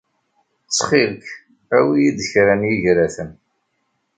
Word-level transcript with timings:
Ttxil-k, 0.67 1.25
awi-iyi-d 1.77 2.19
kra 2.31 2.53
n 2.59 2.67
yigraten. 2.69 3.31